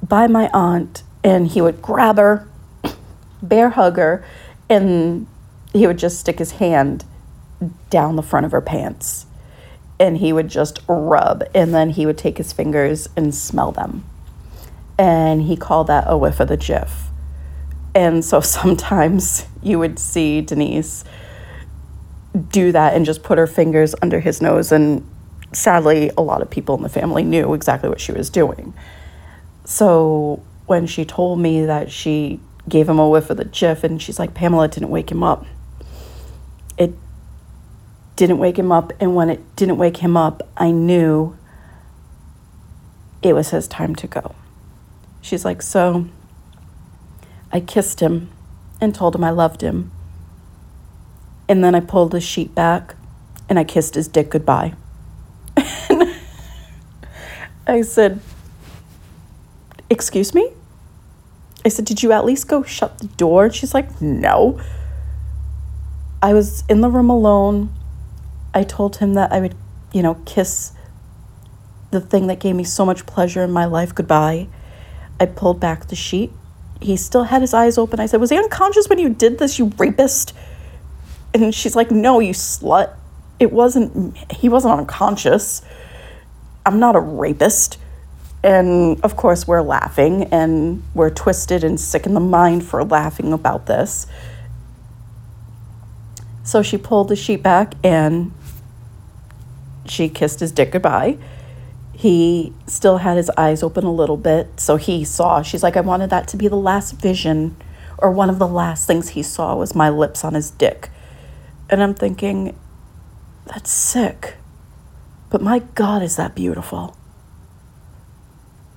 by 0.00 0.28
my 0.28 0.48
aunt 0.54 1.02
and 1.24 1.48
he 1.48 1.60
would 1.60 1.82
grab 1.82 2.18
her, 2.18 2.48
bear 3.42 3.70
hug 3.70 3.96
her, 3.96 4.24
and 4.70 5.26
he 5.72 5.88
would 5.88 5.98
just 5.98 6.20
stick 6.20 6.38
his 6.38 6.52
hand 6.52 7.04
down 7.90 8.14
the 8.14 8.22
front 8.22 8.46
of 8.46 8.52
her 8.52 8.60
pants 8.60 9.25
and 9.98 10.18
he 10.18 10.32
would 10.32 10.48
just 10.48 10.80
rub 10.88 11.44
and 11.54 11.74
then 11.74 11.90
he 11.90 12.06
would 12.06 12.18
take 12.18 12.38
his 12.38 12.52
fingers 12.52 13.08
and 13.16 13.34
smell 13.34 13.72
them. 13.72 14.04
And 14.98 15.42
he 15.42 15.56
called 15.56 15.86
that 15.88 16.04
a 16.06 16.16
whiff 16.16 16.40
of 16.40 16.48
the 16.48 16.56
jiff. 16.56 17.08
And 17.94 18.24
so 18.24 18.40
sometimes 18.40 19.46
you 19.62 19.78
would 19.78 19.98
see 19.98 20.40
Denise 20.40 21.04
do 22.50 22.70
that 22.72 22.94
and 22.94 23.06
just 23.06 23.22
put 23.22 23.38
her 23.38 23.46
fingers 23.46 23.94
under 24.02 24.20
his 24.20 24.42
nose 24.42 24.70
and 24.70 25.06
sadly, 25.52 26.10
a 26.16 26.22
lot 26.22 26.42
of 26.42 26.50
people 26.50 26.76
in 26.76 26.82
the 26.82 26.88
family 26.88 27.22
knew 27.22 27.54
exactly 27.54 27.88
what 27.88 28.00
she 28.00 28.12
was 28.12 28.30
doing. 28.30 28.74
So 29.64 30.42
when 30.66 30.86
she 30.86 31.04
told 31.04 31.40
me 31.40 31.66
that 31.66 31.90
she 31.90 32.40
gave 32.68 32.88
him 32.88 32.98
a 32.98 33.08
whiff 33.08 33.30
of 33.30 33.36
the 33.36 33.44
jiff, 33.44 33.84
and 33.84 34.00
she's 34.00 34.18
like, 34.18 34.34
Pamela 34.34 34.68
didn't 34.68 34.90
wake 34.90 35.10
him 35.10 35.22
up. 35.22 35.46
Didn't 38.16 38.38
wake 38.38 38.58
him 38.58 38.72
up, 38.72 38.92
and 38.98 39.14
when 39.14 39.30
it 39.30 39.56
didn't 39.56 39.76
wake 39.76 39.98
him 39.98 40.16
up, 40.16 40.42
I 40.56 40.70
knew 40.70 41.36
it 43.22 43.34
was 43.34 43.50
his 43.50 43.68
time 43.68 43.94
to 43.96 44.06
go. 44.06 44.34
She's 45.20 45.44
like, 45.44 45.60
So 45.62 46.06
I 47.52 47.60
kissed 47.60 48.00
him 48.00 48.30
and 48.80 48.94
told 48.94 49.14
him 49.14 49.24
I 49.24 49.30
loved 49.30 49.60
him. 49.60 49.90
And 51.48 51.62
then 51.62 51.74
I 51.74 51.80
pulled 51.80 52.12
the 52.12 52.20
sheet 52.20 52.54
back 52.54 52.94
and 53.48 53.58
I 53.58 53.64
kissed 53.64 53.94
his 53.94 54.08
dick 54.08 54.30
goodbye. 54.30 54.74
I 57.66 57.82
said, 57.82 58.20
Excuse 59.90 60.34
me? 60.34 60.52
I 61.64 61.68
said, 61.68 61.84
Did 61.84 62.02
you 62.02 62.12
at 62.12 62.24
least 62.24 62.48
go 62.48 62.62
shut 62.62 62.98
the 62.98 63.06
door? 63.06 63.46
And 63.46 63.54
she's 63.54 63.74
like, 63.74 64.00
No. 64.00 64.60
I 66.22 66.32
was 66.32 66.64
in 66.68 66.80
the 66.80 66.88
room 66.88 67.10
alone. 67.10 67.75
I 68.56 68.62
told 68.62 68.96
him 68.96 69.12
that 69.14 69.32
I 69.32 69.40
would, 69.40 69.54
you 69.92 70.02
know, 70.02 70.14
kiss 70.24 70.72
the 71.90 72.00
thing 72.00 72.28
that 72.28 72.40
gave 72.40 72.56
me 72.56 72.64
so 72.64 72.86
much 72.86 73.04
pleasure 73.04 73.44
in 73.44 73.50
my 73.52 73.66
life 73.66 73.94
goodbye. 73.94 74.48
I 75.20 75.26
pulled 75.26 75.60
back 75.60 75.88
the 75.88 75.94
sheet. 75.94 76.32
He 76.80 76.96
still 76.96 77.24
had 77.24 77.42
his 77.42 77.52
eyes 77.52 77.76
open. 77.76 78.00
I 78.00 78.06
said, 78.06 78.18
Was 78.18 78.30
he 78.30 78.38
unconscious 78.38 78.88
when 78.88 78.98
you 78.98 79.10
did 79.10 79.38
this, 79.38 79.58
you 79.58 79.72
rapist? 79.76 80.32
And 81.34 81.54
she's 81.54 81.76
like, 81.76 81.90
No, 81.90 82.18
you 82.18 82.32
slut. 82.32 82.94
It 83.38 83.52
wasn't, 83.52 84.16
he 84.32 84.48
wasn't 84.48 84.72
unconscious. 84.72 85.60
I'm 86.64 86.80
not 86.80 86.96
a 86.96 87.00
rapist. 87.00 87.76
And 88.42 88.98
of 89.02 89.16
course, 89.16 89.46
we're 89.46 89.60
laughing 89.60 90.24
and 90.32 90.82
we're 90.94 91.10
twisted 91.10 91.62
and 91.62 91.78
sick 91.78 92.06
in 92.06 92.14
the 92.14 92.20
mind 92.20 92.64
for 92.64 92.82
laughing 92.84 93.34
about 93.34 93.66
this. 93.66 94.06
So 96.42 96.62
she 96.62 96.78
pulled 96.78 97.08
the 97.08 97.16
sheet 97.16 97.42
back 97.42 97.74
and 97.84 98.32
she 99.90 100.08
kissed 100.08 100.40
his 100.40 100.52
dick 100.52 100.72
goodbye. 100.72 101.18
He 101.92 102.52
still 102.66 102.98
had 102.98 103.16
his 103.16 103.30
eyes 103.30 103.62
open 103.62 103.84
a 103.84 103.92
little 103.92 104.16
bit, 104.16 104.60
so 104.60 104.76
he 104.76 105.04
saw. 105.04 105.42
She's 105.42 105.62
like, 105.62 105.76
I 105.76 105.80
wanted 105.80 106.10
that 106.10 106.28
to 106.28 106.36
be 106.36 106.48
the 106.48 106.56
last 106.56 106.92
vision, 106.92 107.56
or 107.98 108.10
one 108.10 108.28
of 108.28 108.38
the 108.38 108.48
last 108.48 108.86
things 108.86 109.10
he 109.10 109.22
saw 109.22 109.56
was 109.56 109.74
my 109.74 109.88
lips 109.88 110.22
on 110.24 110.34
his 110.34 110.50
dick. 110.50 110.90
And 111.70 111.82
I'm 111.82 111.94
thinking, 111.94 112.56
that's 113.46 113.70
sick. 113.70 114.34
But 115.30 115.42
my 115.42 115.60
God, 115.74 116.02
is 116.02 116.16
that 116.16 116.34
beautiful? 116.34 116.96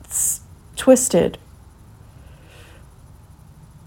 It's 0.06 0.42
twisted, 0.76 1.38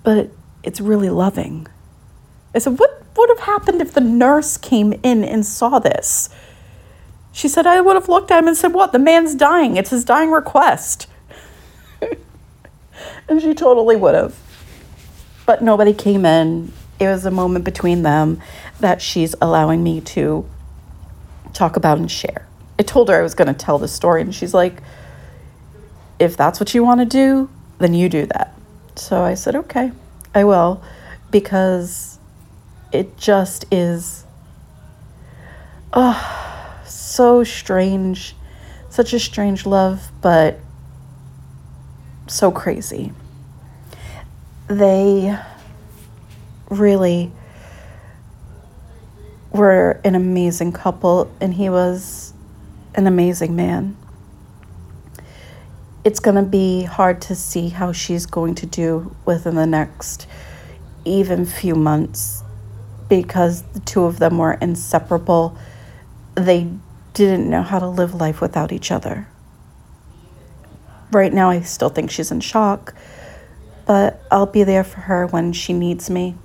but 0.04 0.30
it's 0.62 0.80
really 0.80 1.08
loving. 1.08 1.66
I 2.54 2.58
said, 2.58 2.78
What 2.78 3.02
would 3.16 3.30
have 3.30 3.40
happened 3.40 3.80
if 3.80 3.92
the 3.92 4.00
nurse 4.00 4.56
came 4.56 4.92
in 5.02 5.24
and 5.24 5.44
saw 5.44 5.78
this? 5.78 6.28
She 7.32 7.48
said, 7.48 7.66
I 7.66 7.80
would 7.80 7.96
have 7.96 8.08
looked 8.08 8.30
at 8.30 8.38
him 8.38 8.48
and 8.48 8.56
said, 8.56 8.74
What? 8.74 8.92
The 8.92 8.98
man's 8.98 9.34
dying. 9.34 9.76
It's 9.76 9.90
his 9.90 10.04
dying 10.04 10.30
request. 10.30 11.06
and 13.28 13.40
she 13.40 13.54
totally 13.54 13.96
would 13.96 14.14
have. 14.14 14.38
But 15.46 15.62
nobody 15.62 15.94
came 15.94 16.24
in. 16.24 16.72
It 17.00 17.06
was 17.06 17.24
a 17.24 17.30
moment 17.30 17.64
between 17.64 18.02
them 18.02 18.40
that 18.80 19.02
she's 19.02 19.34
allowing 19.40 19.82
me 19.82 20.00
to 20.00 20.48
talk 21.52 21.76
about 21.76 21.98
and 21.98 22.10
share. 22.10 22.46
I 22.78 22.82
told 22.82 23.08
her 23.08 23.18
I 23.18 23.22
was 23.22 23.34
going 23.34 23.48
to 23.48 23.54
tell 23.54 23.78
the 23.78 23.88
story, 23.88 24.20
and 24.20 24.34
she's 24.34 24.54
like, 24.54 24.82
if 26.18 26.36
that's 26.36 26.60
what 26.60 26.74
you 26.74 26.84
want 26.84 27.00
to 27.00 27.06
do, 27.06 27.50
then 27.78 27.94
you 27.94 28.08
do 28.08 28.26
that. 28.26 28.54
So 28.94 29.22
I 29.22 29.34
said, 29.34 29.56
okay, 29.56 29.90
I 30.34 30.44
will, 30.44 30.82
because 31.30 32.18
it 32.92 33.16
just 33.16 33.64
is 33.72 34.24
oh, 35.92 36.41
so 37.12 37.44
strange. 37.44 38.34
Such 38.88 39.12
a 39.12 39.18
strange 39.18 39.66
love, 39.66 40.10
but 40.20 40.58
so 42.26 42.50
crazy. 42.50 43.12
They 44.68 45.36
really 46.70 47.30
were 49.50 50.00
an 50.04 50.14
amazing 50.14 50.72
couple, 50.72 51.30
and 51.40 51.52
he 51.54 51.68
was 51.68 52.32
an 52.94 53.06
amazing 53.06 53.56
man. 53.56 53.96
It's 56.04 56.20
going 56.20 56.36
to 56.36 56.42
be 56.42 56.84
hard 56.84 57.20
to 57.22 57.34
see 57.34 57.68
how 57.68 57.92
she's 57.92 58.26
going 58.26 58.54
to 58.56 58.66
do 58.66 59.14
within 59.24 59.54
the 59.54 59.66
next 59.66 60.26
even 61.04 61.44
few 61.44 61.74
months 61.74 62.42
because 63.08 63.62
the 63.74 63.80
two 63.80 64.04
of 64.04 64.18
them 64.18 64.38
were 64.38 64.54
inseparable. 64.54 65.56
They 66.34 66.68
didn't 67.14 67.48
know 67.48 67.62
how 67.62 67.78
to 67.78 67.86
live 67.86 68.14
life 68.14 68.40
without 68.40 68.72
each 68.72 68.90
other. 68.90 69.28
Right 71.10 71.32
now, 71.32 71.50
I 71.50 71.60
still 71.60 71.90
think 71.90 72.10
she's 72.10 72.30
in 72.30 72.40
shock, 72.40 72.94
but 73.86 74.22
I'll 74.30 74.46
be 74.46 74.64
there 74.64 74.84
for 74.84 75.00
her 75.00 75.26
when 75.26 75.52
she 75.52 75.72
needs 75.72 76.08
me. 76.08 76.36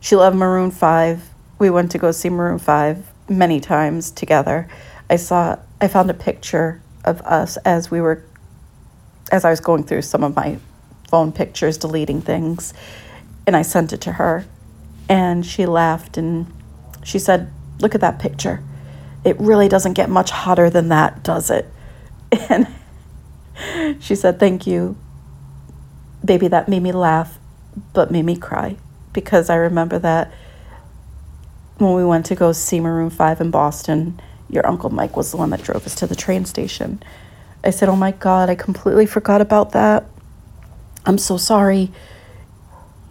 She 0.00 0.16
loved 0.16 0.36
Maroon 0.36 0.70
5. 0.70 1.30
We 1.58 1.70
went 1.70 1.90
to 1.92 1.98
go 1.98 2.12
see 2.12 2.28
Maroon 2.28 2.58
5 2.58 3.10
many 3.28 3.60
times 3.60 4.10
together. 4.10 4.68
I 5.08 5.16
saw 5.16 5.58
I 5.80 5.88
found 5.88 6.10
a 6.10 6.14
picture 6.14 6.80
of 7.04 7.20
us 7.22 7.56
as 7.58 7.90
we 7.90 8.00
were 8.00 8.24
as 9.32 9.44
I 9.44 9.50
was 9.50 9.60
going 9.60 9.84
through 9.84 10.02
some 10.02 10.22
of 10.22 10.36
my 10.36 10.58
phone 11.08 11.32
pictures, 11.32 11.78
deleting 11.78 12.20
things, 12.20 12.74
and 13.46 13.56
I 13.56 13.62
sent 13.62 13.92
it 13.92 14.00
to 14.02 14.12
her. 14.12 14.44
And 15.08 15.44
she 15.44 15.66
laughed 15.66 16.16
and 16.16 16.52
she 17.02 17.18
said, 17.18 17.50
Look 17.80 17.94
at 17.94 18.00
that 18.00 18.18
picture. 18.18 18.62
It 19.24 19.40
really 19.40 19.68
doesn't 19.68 19.94
get 19.94 20.10
much 20.10 20.30
hotter 20.30 20.68
than 20.68 20.88
that, 20.88 21.22
does 21.22 21.50
it? 21.50 21.66
And 23.56 24.02
she 24.02 24.14
said, 24.14 24.38
Thank 24.38 24.66
you. 24.66 24.96
Baby, 26.24 26.48
that 26.48 26.68
made 26.68 26.82
me 26.82 26.92
laugh, 26.92 27.38
but 27.92 28.10
made 28.10 28.24
me 28.24 28.36
cry 28.36 28.76
because 29.12 29.48
I 29.48 29.56
remember 29.56 29.98
that 30.00 30.32
when 31.78 31.94
we 31.94 32.04
went 32.04 32.26
to 32.26 32.34
go 32.34 32.52
see 32.52 32.80
Maroon 32.80 33.10
5 33.10 33.40
in 33.40 33.50
Boston, 33.50 34.20
your 34.48 34.66
Uncle 34.66 34.90
Mike 34.90 35.16
was 35.16 35.30
the 35.30 35.36
one 35.36 35.50
that 35.50 35.62
drove 35.62 35.86
us 35.86 35.94
to 35.96 36.06
the 36.06 36.14
train 36.14 36.44
station. 36.44 37.02
I 37.62 37.70
said, 37.70 37.88
Oh 37.88 37.96
my 37.96 38.12
God, 38.12 38.50
I 38.50 38.54
completely 38.54 39.06
forgot 39.06 39.40
about 39.40 39.72
that. 39.72 40.04
I'm 41.06 41.18
so 41.18 41.36
sorry. 41.36 41.90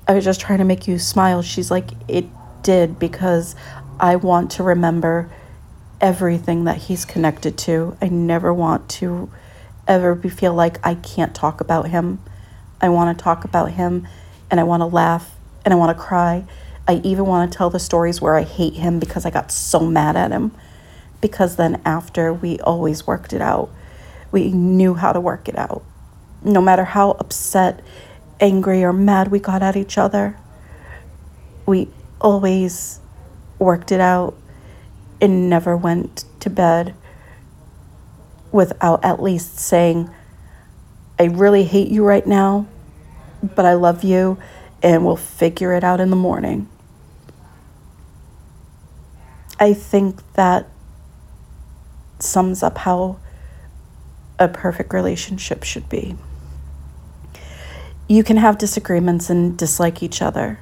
I 0.07 0.13
was 0.13 0.25
just 0.25 0.41
trying 0.41 0.59
to 0.59 0.65
make 0.65 0.87
you 0.87 0.99
smile. 0.99 1.41
She's 1.41 1.71
like, 1.71 1.91
It 2.07 2.25
did 2.61 2.99
because 2.99 3.55
I 3.99 4.15
want 4.15 4.51
to 4.51 4.63
remember 4.63 5.29
everything 6.03 6.65
that 6.65 6.77
he's 6.77 7.05
connected 7.05 7.57
to. 7.57 7.97
I 8.01 8.09
never 8.09 8.53
want 8.53 8.89
to 8.89 9.31
ever 9.87 10.13
be, 10.13 10.27
feel 10.27 10.53
like 10.53 10.85
I 10.85 10.95
can't 10.95 11.33
talk 11.33 11.61
about 11.61 11.89
him. 11.89 12.19
I 12.81 12.89
want 12.89 13.17
to 13.17 13.23
talk 13.23 13.45
about 13.45 13.71
him 13.71 14.05
and 14.51 14.59
I 14.59 14.63
want 14.63 14.81
to 14.81 14.85
laugh 14.85 15.33
and 15.63 15.73
I 15.73 15.77
want 15.77 15.97
to 15.97 16.03
cry. 16.03 16.43
I 16.89 16.95
even 17.05 17.25
want 17.25 17.49
to 17.49 17.57
tell 17.57 17.69
the 17.69 17.79
stories 17.79 18.19
where 18.19 18.35
I 18.35 18.43
hate 18.43 18.73
him 18.73 18.99
because 18.99 19.25
I 19.25 19.29
got 19.29 19.49
so 19.49 19.79
mad 19.79 20.17
at 20.17 20.31
him. 20.31 20.51
Because 21.21 21.55
then 21.55 21.81
after, 21.85 22.33
we 22.33 22.59
always 22.59 23.07
worked 23.07 23.31
it 23.31 23.41
out. 23.41 23.69
We 24.29 24.51
knew 24.51 24.95
how 24.95 25.13
to 25.13 25.21
work 25.21 25.47
it 25.47 25.57
out. 25.57 25.85
No 26.43 26.61
matter 26.61 26.83
how 26.83 27.11
upset, 27.11 27.79
angry, 28.41 28.83
or 28.83 28.91
mad 28.91 29.29
we 29.29 29.39
got 29.39 29.63
at 29.63 29.77
each 29.77 29.97
other, 29.97 30.37
we 31.65 31.87
always 32.19 32.99
worked 33.57 33.93
it 33.93 34.01
out 34.01 34.35
and 35.23 35.49
never 35.49 35.77
went 35.77 36.25
to 36.41 36.49
bed 36.49 36.93
without 38.51 39.03
at 39.05 39.23
least 39.23 39.57
saying, 39.57 40.09
I 41.17 41.23
really 41.23 41.63
hate 41.63 41.87
you 41.87 42.03
right 42.03 42.27
now, 42.27 42.67
but 43.41 43.65
I 43.65 43.75
love 43.75 44.03
you 44.03 44.37
and 44.83 45.05
we'll 45.05 45.15
figure 45.15 45.71
it 45.73 45.83
out 45.83 46.01
in 46.01 46.09
the 46.09 46.17
morning. 46.17 46.67
I 49.61 49.73
think 49.73 50.19
that 50.33 50.67
sums 52.19 52.61
up 52.61 52.79
how 52.79 53.17
a 54.37 54.49
perfect 54.49 54.93
relationship 54.93 55.63
should 55.63 55.87
be. 55.87 56.17
You 58.09 58.25
can 58.25 58.35
have 58.35 58.57
disagreements 58.57 59.29
and 59.29 59.57
dislike 59.57 60.03
each 60.03 60.21
other. 60.21 60.59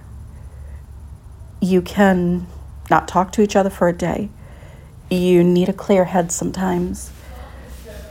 You 1.60 1.82
can 1.82 2.45
not 2.91 3.08
talk 3.08 3.32
to 3.32 3.41
each 3.41 3.56
other 3.56 3.71
for 3.71 3.88
a 3.88 3.93
day. 3.93 4.30
You 5.12 5.43
need 5.43 5.67
a 5.67 5.74
clear 5.74 6.06
head 6.06 6.32
sometimes. 6.32 7.12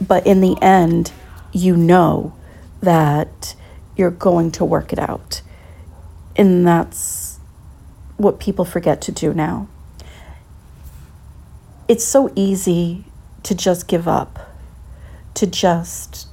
But 0.06 0.26
in 0.26 0.42
the 0.42 0.56
end, 0.60 1.12
you 1.50 1.74
know 1.74 2.34
that 2.82 3.56
you're 3.96 4.10
going 4.10 4.50
to 4.52 4.64
work 4.64 4.92
it 4.92 4.98
out. 4.98 5.40
And 6.36 6.66
that's 6.66 7.38
what 8.18 8.38
people 8.38 8.66
forget 8.66 9.00
to 9.02 9.12
do 9.12 9.32
now. 9.32 9.66
It's 11.88 12.04
so 12.04 12.30
easy 12.36 13.04
to 13.44 13.54
just 13.54 13.88
give 13.88 14.06
up, 14.06 14.54
to 15.34 15.46
just 15.46 16.28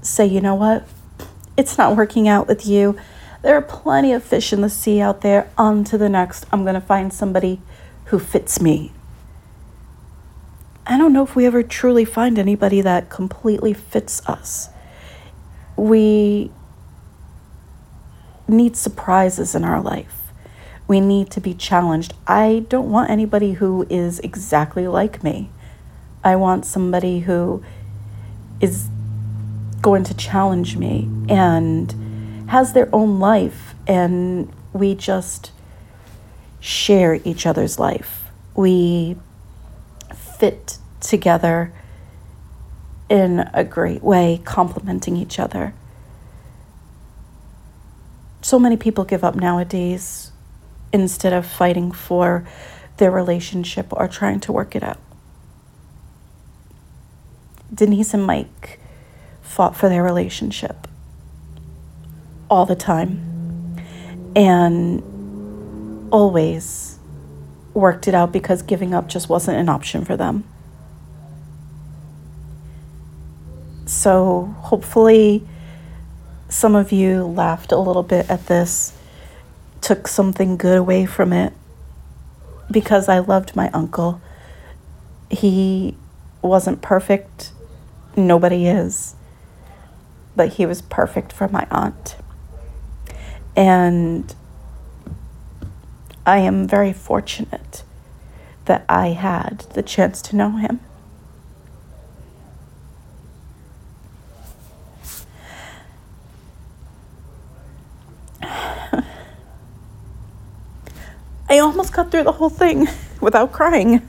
say, 0.00 0.24
you 0.24 0.40
know 0.40 0.54
what, 0.54 0.86
it's 1.56 1.76
not 1.76 1.96
working 1.96 2.28
out 2.28 2.46
with 2.46 2.64
you. 2.66 2.96
There 3.42 3.56
are 3.56 3.62
plenty 3.62 4.12
of 4.12 4.22
fish 4.22 4.52
in 4.52 4.60
the 4.60 4.70
sea 4.70 5.00
out 5.00 5.22
there. 5.22 5.50
On 5.58 5.82
to 5.84 5.98
the 5.98 6.08
next. 6.08 6.46
I'm 6.52 6.62
going 6.62 6.74
to 6.74 6.80
find 6.80 7.12
somebody 7.12 7.60
who 8.06 8.20
fits 8.20 8.60
me. 8.60 8.92
I 10.90 10.96
don't 10.96 11.12
know 11.12 11.22
if 11.22 11.36
we 11.36 11.44
ever 11.44 11.62
truly 11.62 12.06
find 12.06 12.38
anybody 12.38 12.80
that 12.80 13.10
completely 13.10 13.74
fits 13.74 14.26
us. 14.26 14.70
We 15.76 16.50
need 18.48 18.74
surprises 18.74 19.54
in 19.54 19.64
our 19.64 19.82
life. 19.82 20.32
We 20.86 21.00
need 21.00 21.30
to 21.32 21.42
be 21.42 21.52
challenged. 21.52 22.14
I 22.26 22.64
don't 22.70 22.90
want 22.90 23.10
anybody 23.10 23.52
who 23.52 23.86
is 23.90 24.18
exactly 24.20 24.88
like 24.88 25.22
me. 25.22 25.50
I 26.24 26.36
want 26.36 26.64
somebody 26.64 27.20
who 27.20 27.62
is 28.62 28.88
going 29.82 30.04
to 30.04 30.14
challenge 30.14 30.78
me 30.78 31.10
and 31.28 32.48
has 32.48 32.72
their 32.72 32.88
own 32.94 33.20
life, 33.20 33.74
and 33.86 34.50
we 34.72 34.94
just 34.94 35.52
share 36.60 37.20
each 37.24 37.44
other's 37.44 37.78
life. 37.78 38.30
We 38.56 39.16
fit 40.38 40.78
together 41.00 41.72
in 43.08 43.48
a 43.52 43.64
great 43.64 44.02
way, 44.02 44.40
complementing 44.44 45.16
each 45.16 45.38
other. 45.38 45.74
So 48.42 48.58
many 48.58 48.76
people 48.76 49.04
give 49.04 49.24
up 49.24 49.34
nowadays 49.34 50.32
instead 50.92 51.32
of 51.32 51.46
fighting 51.46 51.92
for 51.92 52.46
their 52.98 53.10
relationship 53.10 53.86
or 53.90 54.08
trying 54.08 54.40
to 54.40 54.52
work 54.52 54.76
it 54.76 54.82
out. 54.82 54.98
Denise 57.72 58.14
and 58.14 58.24
Mike 58.24 58.80
fought 59.42 59.76
for 59.76 59.88
their 59.88 60.02
relationship 60.02 60.88
all 62.50 62.64
the 62.64 62.76
time 62.76 63.76
and 64.34 65.02
always 66.10 66.97
worked 67.78 68.08
it 68.08 68.14
out 68.14 68.32
because 68.32 68.62
giving 68.62 68.92
up 68.92 69.08
just 69.08 69.28
wasn't 69.28 69.56
an 69.56 69.68
option 69.68 70.04
for 70.04 70.16
them. 70.16 70.44
So 73.86 74.54
hopefully, 74.58 75.46
some 76.48 76.74
of 76.74 76.92
you 76.92 77.24
laughed 77.24 77.72
a 77.72 77.78
little 77.78 78.02
bit 78.02 78.28
at 78.28 78.46
this, 78.46 78.96
took 79.80 80.06
something 80.06 80.56
good 80.56 80.76
away 80.76 81.06
from 81.06 81.32
it, 81.32 81.54
because 82.70 83.08
I 83.08 83.20
loved 83.20 83.56
my 83.56 83.70
uncle. 83.70 84.20
He 85.30 85.96
wasn't 86.42 86.82
perfect, 86.82 87.52
nobody 88.16 88.66
is, 88.66 89.14
but 90.36 90.54
he 90.54 90.66
was 90.66 90.82
perfect 90.82 91.32
for 91.32 91.48
my 91.48 91.66
aunt. 91.70 92.16
And 93.56 94.34
I 96.28 96.38
am 96.40 96.68
very 96.68 96.92
fortunate 96.92 97.84
that 98.66 98.84
I 98.86 99.08
had 99.08 99.60
the 99.72 99.82
chance 99.82 100.20
to 100.20 100.36
know 100.36 100.58
him. 100.58 100.80
I 111.48 111.58
almost 111.60 111.94
got 111.94 112.10
through 112.10 112.24
the 112.24 112.32
whole 112.32 112.50
thing 112.50 112.88
without 113.22 113.52
crying. 113.52 114.06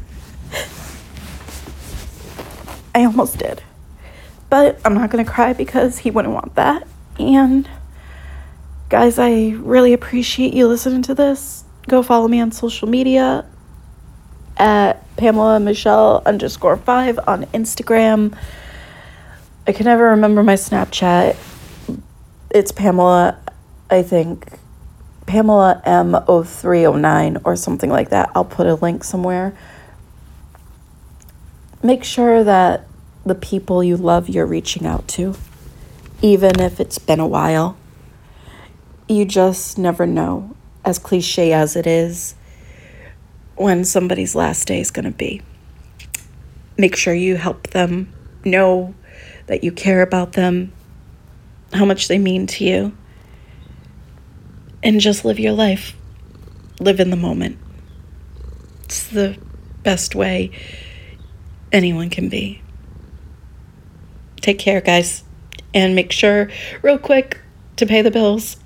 I 2.94 3.06
almost 3.06 3.38
did. 3.38 3.64
But 4.50 4.78
I'm 4.84 4.94
not 4.94 5.10
going 5.10 5.24
to 5.24 5.32
cry 5.32 5.54
because 5.54 6.00
he 6.00 6.12
wouldn't 6.12 6.34
want 6.34 6.56
that. 6.56 6.86
And 7.18 7.70
guys, 8.90 9.18
I 9.18 9.52
really 9.52 9.94
appreciate 9.94 10.54
you 10.54 10.68
listening 10.68 11.02
to 11.04 11.16
this. 11.16 11.64
Go 11.90 12.04
follow 12.04 12.28
me 12.28 12.40
on 12.40 12.52
social 12.52 12.88
media 12.88 13.46
at 14.58 15.04
Pamela 15.18 15.60
Michelle 15.60 16.22
underscore 16.24 16.78
five 16.78 17.18
on 17.26 17.46
Instagram. 17.46 18.38
I 19.66 19.72
can 19.72 19.86
never 19.86 20.10
remember 20.10 20.44
my 20.44 20.54
Snapchat. 20.54 21.36
It's 22.52 22.72
Pamela, 22.72 23.40
I 23.90 24.04
think, 24.04 24.60
Pamela 25.26 25.82
M0309 25.84 27.42
or 27.44 27.56
something 27.56 27.90
like 27.90 28.10
that. 28.10 28.30
I'll 28.36 28.46
put 28.46 28.68
a 28.68 28.76
link 28.76 29.04
somewhere. 29.04 29.58
Make 31.82 32.04
sure 32.04 32.44
that 32.44 32.86
the 33.26 33.34
people 33.34 33.84
you 33.84 33.98
love 33.98 34.30
you're 34.30 34.46
reaching 34.46 34.86
out 34.86 35.08
to, 35.08 35.34
even 36.22 36.60
if 36.60 36.80
it's 36.80 37.00
been 37.00 37.20
a 37.20 37.28
while. 37.28 37.78
You 39.08 39.26
just 39.26 39.80
never 39.80 40.06
know, 40.06 40.56
as 40.90 41.00
cliche 41.00 41.54
as 41.54 41.76
it 41.76 41.88
is, 41.88 42.36
when 43.56 43.86
somebody's 43.86 44.36
last 44.36 44.68
day 44.68 44.82
is 44.82 44.92
going 44.92 45.06
to 45.06 45.12
be. 45.12 45.42
Make 46.78 46.96
sure 46.96 47.14
you 47.14 47.36
help 47.36 47.68
them 47.68 48.12
know 48.44 48.96
that 49.48 49.64
you 49.64 49.72
care 49.72 50.02
about 50.02 50.34
them, 50.34 50.72
how 51.74 51.86
much 51.86 52.08
they 52.08 52.18
mean 52.18 52.48
to 52.48 52.64
you, 52.64 52.98
and 54.82 55.00
just 55.00 55.26
live 55.26 55.40
your 55.40 55.54
life. 55.54 55.96
Live 56.80 57.00
in 57.00 57.10
the 57.10 57.18
moment. 57.18 57.58
It's 58.86 59.08
the 59.08 59.38
best 59.84 60.16
way 60.16 60.52
anyone 61.72 62.10
can 62.10 62.30
be. 62.30 62.62
Take 64.42 64.58
care, 64.58 64.82
guys. 64.82 65.24
And 65.74 65.94
make 65.94 66.12
sure, 66.12 66.50
real 66.82 66.98
quick, 66.98 67.42
to 67.76 67.86
pay 67.86 68.02
the 68.02 68.10
bills, 68.10 68.58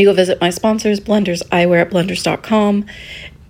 you 0.00 0.06
go 0.06 0.12
visit 0.12 0.40
my 0.40 0.50
sponsors, 0.50 1.00
Blenders 1.00 1.42
Eyewear 1.48 1.82
at 1.82 1.90
blenders.com, 1.90 2.86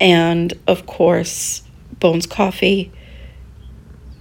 and 0.00 0.52
of 0.66 0.86
course, 0.86 1.62
Bones 1.98 2.26
Coffee. 2.26 2.92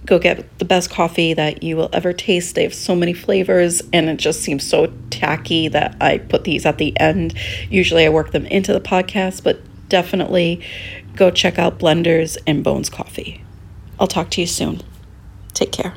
Go 0.06 0.18
get 0.18 0.58
the 0.58 0.64
best 0.64 0.90
coffee 0.90 1.34
that 1.34 1.62
you 1.62 1.76
will 1.76 1.90
ever 1.92 2.12
taste. 2.12 2.54
They 2.54 2.62
have 2.62 2.74
so 2.74 2.96
many 2.96 3.12
flavors, 3.12 3.82
and 3.92 4.08
it 4.08 4.16
just 4.16 4.40
seems 4.40 4.66
so 4.66 4.92
tacky 5.10 5.68
that 5.68 5.96
I 6.00 6.18
put 6.18 6.44
these 6.44 6.64
at 6.66 6.78
the 6.78 6.98
end. 6.98 7.34
Usually, 7.68 8.06
I 8.06 8.08
work 8.08 8.32
them 8.32 8.46
into 8.46 8.72
the 8.72 8.80
podcast, 8.80 9.44
but 9.44 9.60
definitely 9.88 10.64
go 11.14 11.30
check 11.30 11.58
out 11.58 11.78
Blenders 11.78 12.38
and 12.46 12.64
Bones 12.64 12.88
Coffee. 12.88 13.44
I'll 13.98 14.06
talk 14.06 14.30
to 14.30 14.40
you 14.40 14.46
soon. 14.46 14.80
Take 15.52 15.72
care. 15.72 15.94